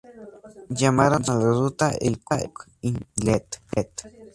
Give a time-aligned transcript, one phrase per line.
[0.69, 3.49] Llamaron a la ruta The Cook Inlet.